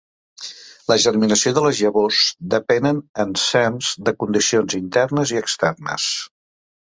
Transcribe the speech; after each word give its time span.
La 0.91 0.95
germinació 1.01 1.51
de 1.57 1.61
les 1.65 1.81
llavors 1.83 2.21
depenen 2.53 3.03
ensems 3.25 3.91
de 4.09 4.13
condicions 4.23 4.77
internes 4.81 5.35
i 5.37 5.41
externes. 5.43 6.09